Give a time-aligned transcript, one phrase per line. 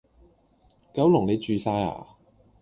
[0.95, 2.03] 九龍你住曬呀！